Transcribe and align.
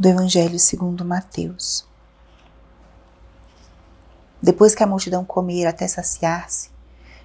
do 0.00 0.08
Evangelho 0.08 0.58
segundo 0.58 1.04
Mateus. 1.04 1.86
Depois 4.40 4.74
que 4.74 4.82
a 4.82 4.86
multidão 4.86 5.26
comer 5.26 5.66
até 5.66 5.86
saciar-se, 5.86 6.70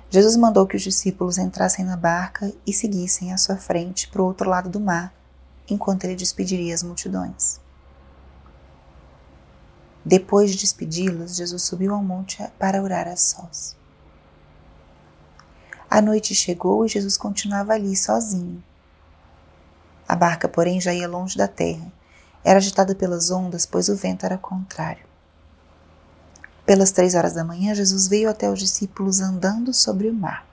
Jesus 0.09 0.35
mandou 0.35 0.67
que 0.67 0.75
os 0.75 0.81
discípulos 0.81 1.37
entrassem 1.37 1.85
na 1.85 1.95
barca 1.95 2.51
e 2.67 2.73
seguissem 2.73 3.31
à 3.31 3.37
sua 3.37 3.55
frente 3.55 4.09
para 4.09 4.21
o 4.21 4.25
outro 4.25 4.49
lado 4.49 4.69
do 4.69 4.81
mar, 4.81 5.13
enquanto 5.69 6.03
ele 6.03 6.17
despediria 6.17 6.75
as 6.75 6.83
multidões. 6.83 7.61
Depois 10.03 10.51
de 10.51 10.57
despedi-los, 10.57 11.37
Jesus 11.37 11.63
subiu 11.63 11.93
ao 11.93 12.03
monte 12.03 12.45
para 12.59 12.83
orar 12.83 13.07
a 13.07 13.15
sós. 13.15 13.73
A 15.89 16.01
noite 16.01 16.35
chegou 16.35 16.85
e 16.85 16.89
Jesus 16.89 17.15
continuava 17.15 17.71
ali 17.71 17.95
sozinho. 17.95 18.61
A 20.05 20.13
barca, 20.13 20.49
porém, 20.49 20.81
já 20.81 20.93
ia 20.93 21.07
longe 21.07 21.37
da 21.37 21.47
terra. 21.47 21.89
Era 22.45 22.59
agitada 22.59 22.93
pelas 22.93 23.31
ondas, 23.31 23.65
pois 23.65 23.89
o 23.89 23.95
vento 23.95 24.23
era 24.23 24.37
contrário. 24.37 25.03
Pelas 26.63 26.91
três 26.91 27.15
horas 27.15 27.33
da 27.33 27.43
manhã, 27.43 27.73
Jesus 27.73 28.07
veio 28.07 28.29
até 28.29 28.47
os 28.47 28.59
discípulos 28.59 29.19
andando 29.19 29.73
sobre 29.73 30.07
o 30.07 30.13
mar. 30.13 30.45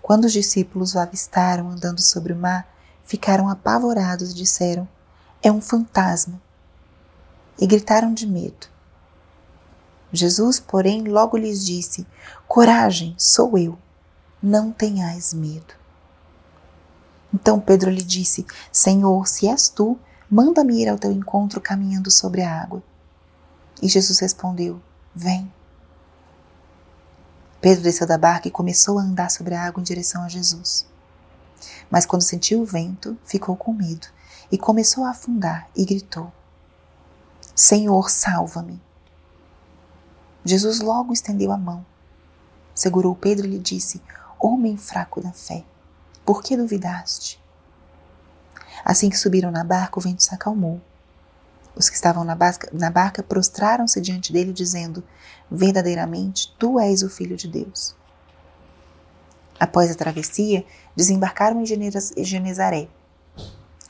Quando 0.00 0.26
os 0.26 0.32
discípulos 0.32 0.94
o 0.94 1.00
avistaram 1.00 1.68
andando 1.68 2.00
sobre 2.00 2.32
o 2.32 2.36
mar, 2.36 2.64
ficaram 3.04 3.48
apavorados 3.48 4.30
e 4.30 4.34
disseram: 4.34 4.88
É 5.42 5.50
um 5.50 5.60
fantasma 5.60 6.40
e 7.60 7.66
gritaram 7.66 8.14
de 8.14 8.24
medo. 8.24 8.68
Jesus, 10.12 10.60
porém, 10.60 11.02
logo 11.02 11.36
lhes 11.36 11.66
disse: 11.66 12.06
Coragem, 12.46 13.16
sou 13.18 13.58
eu, 13.58 13.76
não 14.40 14.70
tenhais 14.70 15.34
medo. 15.34 15.74
Então 17.34 17.58
Pedro 17.58 17.90
lhe 17.90 18.02
disse: 18.02 18.46
Senhor, 18.70 19.26
se 19.26 19.48
és 19.48 19.68
tu, 19.68 19.98
manda-me 20.30 20.82
ir 20.82 20.88
ao 20.88 20.98
teu 20.98 21.12
encontro 21.12 21.60
caminhando 21.60 22.10
sobre 22.10 22.42
a 22.42 22.62
água. 22.62 22.82
E 23.80 23.88
Jesus 23.88 24.18
respondeu: 24.18 24.80
Vem. 25.14 25.52
Pedro 27.60 27.82
desceu 27.82 28.06
da 28.06 28.18
barca 28.18 28.48
e 28.48 28.50
começou 28.50 28.98
a 28.98 29.02
andar 29.02 29.30
sobre 29.30 29.54
a 29.54 29.64
água 29.64 29.80
em 29.80 29.84
direção 29.84 30.22
a 30.22 30.28
Jesus. 30.28 30.86
Mas 31.90 32.06
quando 32.06 32.22
sentiu 32.22 32.60
o 32.60 32.66
vento, 32.66 33.16
ficou 33.24 33.56
com 33.56 33.72
medo 33.72 34.06
e 34.50 34.58
começou 34.58 35.04
a 35.04 35.10
afundar 35.10 35.68
e 35.74 35.84
gritou: 35.84 36.32
Senhor, 37.54 38.10
salva-me. 38.10 38.80
Jesus 40.44 40.80
logo 40.80 41.12
estendeu 41.12 41.50
a 41.50 41.56
mão, 41.56 41.84
segurou 42.74 43.16
Pedro 43.16 43.46
e 43.46 43.50
lhe 43.50 43.58
disse: 43.58 44.02
Homem 44.38 44.76
fraco 44.76 45.20
da 45.20 45.32
fé, 45.32 45.64
por 46.24 46.42
que 46.42 46.56
duvidaste? 46.56 47.40
Assim 48.86 49.10
que 49.10 49.18
subiram 49.18 49.50
na 49.50 49.64
barca, 49.64 49.98
o 49.98 50.02
vento 50.02 50.22
se 50.22 50.32
acalmou. 50.32 50.80
Os 51.74 51.90
que 51.90 51.96
estavam 51.96 52.24
na 52.24 52.36
barca, 52.36 52.70
barca 52.92 53.22
prostraram-se 53.22 54.00
diante 54.00 54.32
dele, 54.32 54.52
dizendo: 54.52 55.02
Verdadeiramente, 55.50 56.54
tu 56.56 56.78
és 56.78 57.02
o 57.02 57.10
Filho 57.10 57.36
de 57.36 57.48
Deus. 57.48 57.96
Após 59.58 59.90
a 59.90 59.94
travessia, 59.94 60.64
desembarcaram 60.94 61.60
em 61.60 62.24
Genezaré 62.24 62.88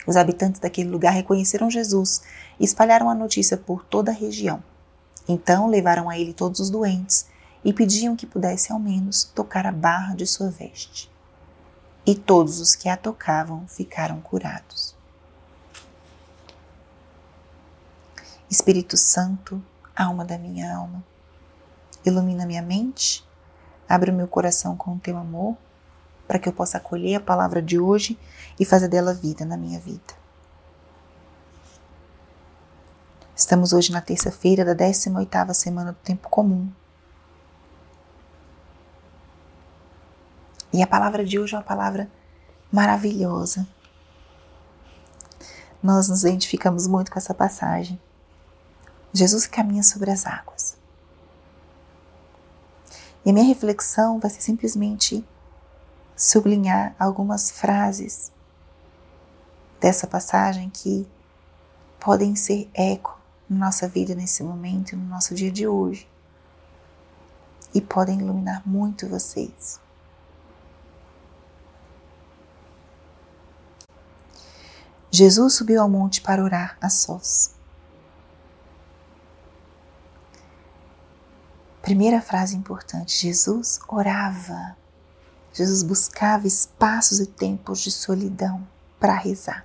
os 0.06 0.17
habitantes 0.17 0.61
daquele 0.61 0.89
lugar 0.89 1.12
reconheceram 1.12 1.69
Jesus 1.69 2.22
e 2.61 2.64
espalharam 2.64 3.11
a 3.11 3.14
notícia 3.14 3.56
por 3.56 3.84
toda 3.84 4.12
a 4.12 4.14
região. 4.14 4.62
Então 5.28 5.67
levaram 5.67 6.08
a 6.08 6.17
ele 6.17 6.33
todos 6.33 6.61
os 6.61 6.70
doentes 6.70 7.27
e 7.64 7.72
pediam 7.72 8.14
que 8.14 8.24
pudesse 8.24 8.72
ao 8.72 8.78
menos 8.78 9.24
tocar 9.24 9.67
a 9.67 9.72
barra 9.72 10.14
de 10.14 10.24
sua 10.24 10.48
veste. 10.48 11.11
E 12.07 12.15
todos 12.15 12.61
os 12.61 12.77
que 12.77 12.89
a 12.89 12.97
tocavam 12.97 13.67
ficaram 13.67 14.21
curados. 14.21 14.95
Espírito 18.48 18.97
Santo, 18.97 19.61
alma 19.95 20.25
da 20.25 20.39
minha 20.39 20.73
alma, 20.73 21.05
ilumina 22.05 22.47
minha 22.47 22.63
mente, 22.63 23.27
abre 23.89 24.13
o 24.13 24.14
meu 24.14 24.29
coração 24.29 24.77
com 24.77 24.95
o 24.95 24.98
teu 25.01 25.17
amor 25.17 25.57
para 26.29 26.39
que 26.39 26.48
eu 26.48 26.53
possa 26.53 26.79
acolher 26.79 27.17
a 27.17 27.20
palavra 27.20 27.61
de 27.61 27.79
hoje 27.79 28.19
e 28.59 28.64
fazer 28.64 28.89
dela 28.89 29.13
vida 29.13 29.45
na 29.45 29.57
minha 29.57 29.80
vida. 29.80 30.14
Estamos 33.35 33.73
hoje 33.73 33.92
na 33.92 34.01
terça-feira 34.01 34.64
da 34.64 34.75
18ª 34.75 35.53
semana 35.55 35.92
do 35.92 35.98
tempo 35.98 36.29
comum. 36.29 36.70
E 40.73 40.83
a 40.83 40.87
palavra 40.87 41.25
de 41.25 41.39
hoje 41.39 41.55
é 41.55 41.59
uma 41.59 41.65
palavra 41.65 42.11
maravilhosa. 42.71 43.67
Nós 45.83 46.09
nos 46.09 46.25
identificamos 46.25 46.87
muito 46.87 47.11
com 47.11 47.19
essa 47.19 47.35
passagem. 47.35 48.01
Jesus 49.13 49.47
caminha 49.47 49.83
sobre 49.83 50.11
as 50.11 50.27
águas. 50.27 50.77
E 53.25 53.31
a 53.31 53.33
minha 53.33 53.47
reflexão 53.47 54.19
vai 54.19 54.31
ser 54.31 54.41
simplesmente 54.41 55.27
sublinhar 56.17 56.95
algumas 56.98 57.51
frases 57.51 58.33
dessa 59.81 60.07
passagem 60.07 60.71
que 60.71 61.07
podem 62.01 62.35
ser 62.37 62.71
eco 62.73 63.21
na 63.48 63.67
nossa 63.67 63.89
vida 63.89 64.15
nesse 64.15 64.43
momento, 64.43 64.97
no 64.97 65.05
nosso 65.05 65.35
dia 65.35 65.51
de 65.51 65.67
hoje, 65.67 66.09
e 67.75 67.81
podem 67.81 68.21
iluminar 68.21 68.63
muito 68.67 69.09
vocês. 69.09 69.81
Jesus 75.17 75.55
subiu 75.55 75.81
ao 75.81 75.89
monte 75.89 76.21
para 76.21 76.45
orar 76.45 76.77
a 76.79 76.91
sós. 76.91 77.55
Primeira 81.81 82.21
frase 82.21 82.55
importante: 82.55 83.17
Jesus 83.17 83.81
orava. 83.89 84.77
Jesus 85.55 85.83
buscava 85.83 86.47
espaços 86.47 87.19
e 87.19 87.25
tempos 87.25 87.81
de 87.81 87.91
solidão 87.91 88.69
para 89.01 89.15
rezar. 89.15 89.65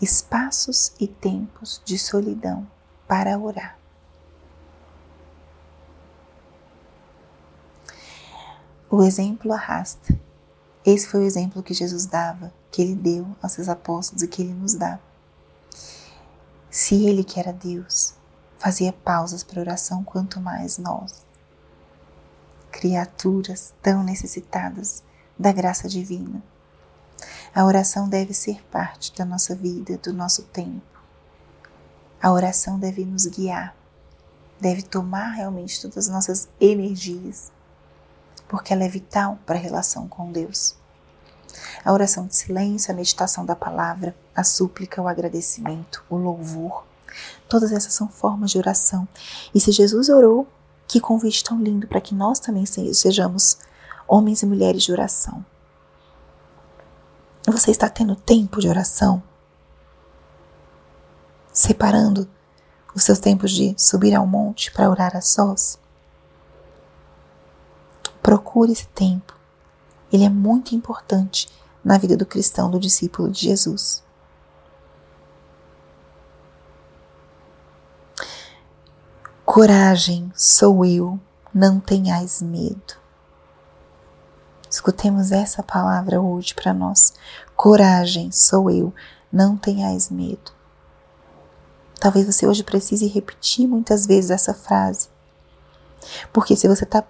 Espaços 0.00 0.92
e 1.00 1.08
tempos 1.08 1.82
de 1.84 1.98
solidão 1.98 2.70
para 3.08 3.36
orar. 3.36 3.76
O 8.88 9.02
exemplo 9.02 9.52
arrasta. 9.52 10.16
Esse 10.84 11.08
foi 11.08 11.22
o 11.22 11.26
exemplo 11.26 11.64
que 11.64 11.74
Jesus 11.74 12.06
dava, 12.06 12.54
que 12.76 12.82
ele 12.82 12.94
deu 12.94 13.26
aos 13.40 13.52
seus 13.52 13.70
apóstolos 13.70 14.22
e 14.22 14.28
que 14.28 14.42
ele 14.42 14.52
nos 14.52 14.74
dá. 14.74 15.00
Se 16.68 17.06
ele, 17.06 17.24
que 17.24 17.40
era 17.40 17.50
Deus, 17.50 18.12
fazia 18.58 18.92
pausas 18.92 19.42
para 19.42 19.62
oração, 19.62 20.04
quanto 20.04 20.38
mais 20.42 20.76
nós 20.76 21.24
criaturas 22.70 23.72
tão 23.80 24.04
necessitadas 24.04 25.02
da 25.38 25.52
graça 25.52 25.88
divina. 25.88 26.42
A 27.54 27.64
oração 27.64 28.10
deve 28.10 28.34
ser 28.34 28.62
parte 28.66 29.16
da 29.16 29.24
nossa 29.24 29.54
vida, 29.54 29.96
do 29.96 30.12
nosso 30.12 30.42
tempo. 30.42 31.00
A 32.20 32.30
oração 32.30 32.78
deve 32.78 33.06
nos 33.06 33.24
guiar, 33.24 33.74
deve 34.60 34.82
tomar 34.82 35.30
realmente 35.30 35.80
todas 35.80 35.96
as 35.96 36.08
nossas 36.08 36.46
energias, 36.60 37.50
porque 38.46 38.74
ela 38.74 38.84
é 38.84 38.88
vital 38.90 39.38
para 39.46 39.56
a 39.56 39.62
relação 39.62 40.06
com 40.06 40.30
Deus. 40.30 40.76
A 41.84 41.92
oração 41.92 42.26
de 42.26 42.34
silêncio, 42.34 42.92
a 42.92 42.96
meditação 42.96 43.44
da 43.44 43.56
palavra, 43.56 44.16
a 44.34 44.42
súplica, 44.42 45.00
o 45.00 45.08
agradecimento, 45.08 46.02
o 46.08 46.16
louvor, 46.16 46.84
todas 47.48 47.72
essas 47.72 47.94
são 47.94 48.08
formas 48.08 48.50
de 48.50 48.58
oração. 48.58 49.06
E 49.54 49.60
se 49.60 49.72
Jesus 49.72 50.08
orou, 50.08 50.46
que 50.88 51.00
convite 51.00 51.42
tão 51.42 51.60
lindo 51.60 51.86
para 51.86 52.00
que 52.00 52.14
nós 52.14 52.38
também 52.38 52.64
sejamos 52.66 53.58
homens 54.06 54.42
e 54.42 54.46
mulheres 54.46 54.82
de 54.82 54.92
oração. 54.92 55.44
Você 57.46 57.70
está 57.70 57.88
tendo 57.88 58.16
tempo 58.16 58.60
de 58.60 58.68
oração? 58.68 59.22
Separando 61.52 62.28
os 62.94 63.02
seus 63.02 63.18
tempos 63.18 63.50
de 63.50 63.74
subir 63.78 64.14
ao 64.14 64.26
monte 64.26 64.70
para 64.72 64.88
orar 64.90 65.16
a 65.16 65.20
sós? 65.20 65.78
Procure 68.22 68.72
esse 68.72 68.86
tempo. 68.88 69.34
Ele 70.12 70.24
é 70.24 70.28
muito 70.28 70.74
importante 70.74 71.48
na 71.86 71.98
vida 71.98 72.16
do 72.16 72.26
cristão, 72.26 72.68
do 72.68 72.80
discípulo 72.80 73.30
de 73.30 73.42
Jesus. 73.42 74.02
Coragem, 79.44 80.32
sou 80.34 80.84
eu, 80.84 81.20
não 81.54 81.78
tenhais 81.78 82.42
medo. 82.42 82.94
Escutemos 84.68 85.30
essa 85.30 85.62
palavra 85.62 86.20
hoje 86.20 86.56
para 86.56 86.74
nós. 86.74 87.14
Coragem, 87.54 88.32
sou 88.32 88.68
eu, 88.68 88.92
não 89.30 89.56
tenhais 89.56 90.10
medo. 90.10 90.50
Talvez 92.00 92.26
você 92.26 92.48
hoje 92.48 92.64
precise 92.64 93.06
repetir 93.06 93.68
muitas 93.68 94.06
vezes 94.06 94.32
essa 94.32 94.52
frase. 94.52 95.08
Porque 96.32 96.56
se 96.56 96.66
você 96.66 96.82
está 96.82 97.04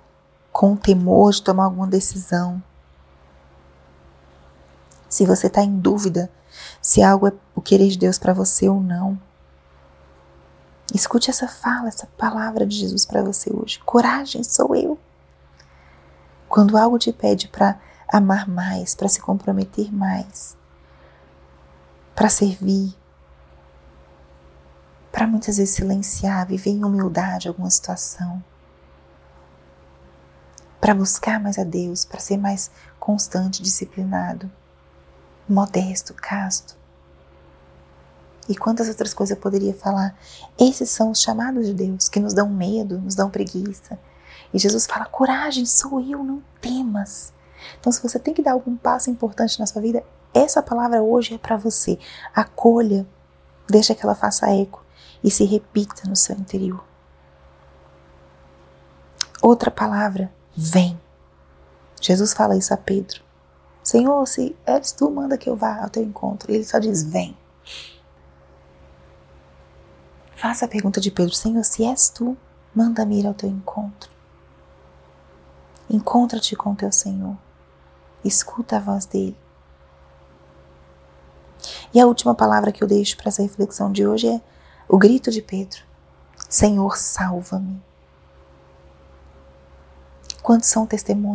com 0.52 0.76
temor 0.76 1.32
de 1.32 1.43
tomar 1.43 1.64
alguma 1.64 1.87
decisão, 1.87 2.62
Se 5.16 5.24
você 5.24 5.46
está 5.46 5.62
em 5.62 5.78
dúvida 5.78 6.30
se 6.78 7.02
algo 7.02 7.26
é 7.26 7.32
o 7.54 7.62
querer 7.62 7.88
de 7.88 7.96
Deus 7.96 8.18
para 8.18 8.34
você 8.34 8.68
ou 8.68 8.82
não, 8.82 9.18
escute 10.94 11.30
essa 11.30 11.48
fala, 11.48 11.88
essa 11.88 12.06
palavra 12.18 12.66
de 12.66 12.76
Jesus 12.76 13.06
para 13.06 13.22
você 13.22 13.50
hoje. 13.50 13.78
Coragem 13.78 14.44
sou 14.44 14.76
eu. 14.76 14.98
Quando 16.50 16.76
algo 16.76 16.98
te 16.98 17.14
pede 17.14 17.48
para 17.48 17.80
amar 18.06 18.46
mais, 18.46 18.94
para 18.94 19.08
se 19.08 19.18
comprometer 19.18 19.90
mais, 19.90 20.54
para 22.14 22.28
servir, 22.28 22.94
para 25.10 25.26
muitas 25.26 25.56
vezes 25.56 25.76
silenciar, 25.76 26.46
viver 26.46 26.72
em 26.72 26.84
humildade 26.84 27.48
alguma 27.48 27.70
situação, 27.70 28.44
para 30.78 30.94
buscar 30.94 31.40
mais 31.40 31.58
a 31.58 31.64
Deus, 31.64 32.04
para 32.04 32.20
ser 32.20 32.36
mais 32.36 32.70
constante, 33.00 33.62
disciplinado, 33.62 34.52
modesto, 35.48 36.14
casto. 36.14 36.76
E 38.48 38.54
quantas 38.54 38.88
outras 38.88 39.12
coisas 39.12 39.37
eu 39.37 39.43
poderia 39.43 39.75
falar? 39.75 40.16
Esses 40.58 40.90
são 40.90 41.10
os 41.10 41.20
chamados 41.20 41.66
de 41.66 41.75
Deus 41.75 42.08
que 42.08 42.20
nos 42.20 42.32
dão 42.32 42.48
medo, 42.48 42.98
nos 43.00 43.14
dão 43.14 43.28
preguiça. 43.28 43.98
E 44.54 44.58
Jesus 44.58 44.87
fala: 44.87 45.06
coragem, 45.06 45.66
sou 45.66 46.00
eu, 46.00 46.22
não 46.22 46.43
temas. 46.60 47.32
Então, 47.81 47.90
se 47.90 48.02
você 48.02 48.19
tem 48.19 48.32
que 48.32 48.43
dar 48.43 48.52
algum 48.52 48.76
passo 48.76 49.10
importante 49.10 49.58
na 49.58 49.66
sua 49.66 49.82
vida, 49.82 50.04
essa 50.32 50.62
palavra 50.62 51.02
hoje 51.02 51.34
é 51.34 51.38
para 51.38 51.56
você. 51.56 51.98
Acolha, 52.34 53.06
deixa 53.69 53.94
que 53.94 54.04
ela 54.04 54.14
faça 54.14 54.50
eco 54.50 54.84
e 55.25 55.31
se 55.31 55.44
repita 55.44 56.08
no 56.08 56.14
seu 56.14 56.37
interior. 56.37 56.84
Outra 59.43 59.70
palavra, 59.70 60.32
vem. 60.56 61.00
Jesus 62.00 62.32
fala 62.32 62.56
isso 62.56 62.72
a 62.72 62.76
Pedro. 62.76 63.25
Senhor, 63.86 64.26
se 64.26 64.56
eres 64.66 64.90
tu, 64.90 65.08
manda 65.08 65.38
que 65.38 65.48
eu 65.48 65.54
vá 65.54 65.80
ao 65.80 65.88
teu 65.88 66.02
encontro. 66.02 66.50
E 66.50 66.56
ele 66.56 66.64
só 66.64 66.80
diz, 66.80 67.04
vem. 67.04 67.38
Faça 70.34 70.64
a 70.64 70.68
pergunta 70.68 71.00
de 71.00 71.08
Pedro, 71.08 71.32
Senhor, 71.32 71.62
se 71.64 71.84
és 71.84 72.08
tu, 72.08 72.36
manda-me 72.74 73.20
ir 73.20 73.28
ao 73.28 73.32
teu 73.32 73.48
encontro. 73.48 74.10
Encontra-te 75.88 76.56
com 76.56 76.74
teu 76.74 76.90
Senhor. 76.90 77.38
Escuta 78.24 78.78
a 78.78 78.80
voz 78.80 79.06
dele. 79.06 79.38
E 81.94 82.00
a 82.00 82.06
última 82.06 82.34
palavra 82.34 82.72
que 82.72 82.82
eu 82.82 82.88
deixo 82.88 83.16
para 83.16 83.28
essa 83.28 83.42
reflexão 83.42 83.92
de 83.92 84.04
hoje 84.04 84.26
é 84.26 84.40
o 84.88 84.98
grito 84.98 85.30
de 85.30 85.40
Pedro: 85.40 85.84
Senhor, 86.48 86.96
salva-me. 86.96 87.80
Quantos 90.46 90.69
são 90.69 90.87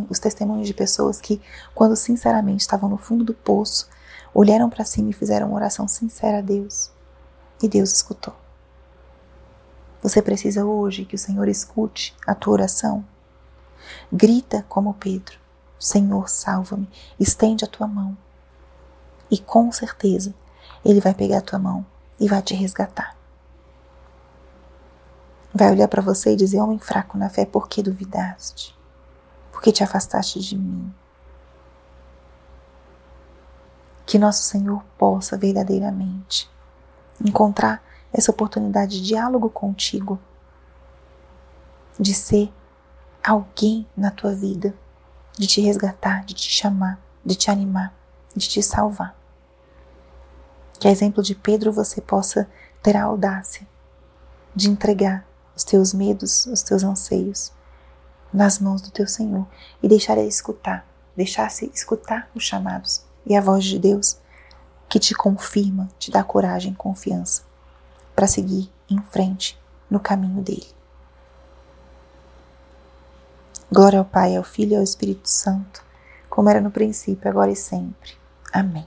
os 0.09 0.19
testemunhos 0.19 0.67
de 0.67 0.73
pessoas 0.73 1.19
que, 1.19 1.41
quando 1.75 1.97
sinceramente 1.97 2.61
estavam 2.61 2.87
no 2.87 2.95
fundo 2.95 3.25
do 3.25 3.33
poço, 3.33 3.89
olharam 4.33 4.69
para 4.69 4.85
cima 4.85 5.09
e 5.09 5.13
fizeram 5.13 5.47
uma 5.47 5.57
oração 5.57 5.85
sincera 5.85 6.37
a 6.37 6.41
Deus 6.41 6.89
e 7.61 7.67
Deus 7.67 7.91
escutou. 7.91 8.33
Você 10.01 10.21
precisa 10.21 10.63
hoje 10.63 11.03
que 11.03 11.15
o 11.15 11.19
Senhor 11.19 11.49
escute 11.49 12.15
a 12.25 12.33
tua 12.33 12.53
oração. 12.53 13.05
Grita 14.09 14.65
como 14.69 14.93
Pedro: 14.93 15.37
Senhor, 15.77 16.29
salva-me, 16.29 16.89
estende 17.19 17.65
a 17.65 17.67
tua 17.67 17.87
mão. 17.87 18.17
E 19.29 19.37
com 19.37 19.73
certeza 19.73 20.33
Ele 20.85 21.01
vai 21.01 21.13
pegar 21.13 21.39
a 21.39 21.41
tua 21.41 21.59
mão 21.59 21.85
e 22.17 22.29
vai 22.29 22.41
te 22.41 22.53
resgatar. 22.55 23.17
Vai 25.53 25.69
olhar 25.69 25.89
para 25.89 26.01
você 26.01 26.31
e 26.31 26.37
dizer: 26.37 26.61
Homem 26.61 26.79
fraco 26.79 27.17
na 27.17 27.29
fé, 27.29 27.45
por 27.45 27.67
que 27.67 27.83
duvidaste? 27.83 28.79
Por 29.61 29.65
que 29.65 29.71
te 29.73 29.83
afastaste 29.83 30.39
de 30.39 30.57
mim? 30.57 30.91
Que 34.07 34.17
nosso 34.17 34.41
Senhor 34.41 34.83
possa 34.97 35.37
verdadeiramente 35.37 36.49
encontrar 37.23 37.83
essa 38.11 38.31
oportunidade 38.31 38.99
de 38.99 39.05
diálogo 39.05 39.51
contigo, 39.51 40.19
de 41.99 42.11
ser 42.11 42.51
alguém 43.23 43.87
na 43.95 44.09
tua 44.09 44.33
vida 44.33 44.73
de 45.37 45.45
te 45.45 45.61
resgatar, 45.61 46.25
de 46.25 46.33
te 46.33 46.49
chamar, 46.49 46.99
de 47.23 47.35
te 47.35 47.51
animar, 47.51 47.93
de 48.35 48.49
te 48.49 48.63
salvar. 48.63 49.15
Que 50.79 50.87
a 50.87 50.91
exemplo 50.91 51.21
de 51.21 51.35
Pedro 51.35 51.71
você 51.71 52.01
possa 52.01 52.49
ter 52.81 52.97
a 52.97 53.03
audácia 53.03 53.67
de 54.55 54.71
entregar 54.71 55.23
os 55.55 55.63
teus 55.63 55.93
medos, 55.93 56.47
os 56.47 56.63
teus 56.63 56.83
anseios 56.83 57.53
nas 58.33 58.59
mãos 58.59 58.81
do 58.81 58.91
teu 58.91 59.07
Senhor 59.07 59.47
e 59.81 59.87
deixar 59.87 60.17
ele 60.17 60.27
escutar, 60.27 60.85
deixar-se 61.15 61.71
escutar 61.73 62.29
os 62.33 62.43
chamados 62.43 63.03
e 63.25 63.35
a 63.35 63.41
voz 63.41 63.63
de 63.65 63.77
Deus 63.77 64.17
que 64.89 64.99
te 64.99 65.13
confirma, 65.13 65.89
te 65.97 66.11
dá 66.11 66.23
coragem 66.23 66.73
e 66.73 66.75
confiança 66.75 67.43
para 68.15 68.27
seguir 68.27 68.71
em 68.89 69.01
frente 69.01 69.59
no 69.89 69.99
caminho 69.99 70.41
dele. 70.41 70.67
Glória 73.71 73.99
ao 73.99 74.05
Pai, 74.05 74.35
ao 74.35 74.43
Filho 74.43 74.73
e 74.73 74.75
ao 74.75 74.83
Espírito 74.83 75.29
Santo, 75.29 75.83
como 76.29 76.49
era 76.49 76.59
no 76.59 76.71
princípio, 76.71 77.29
agora 77.29 77.51
e 77.51 77.55
sempre. 77.55 78.17
Amém. 78.51 78.85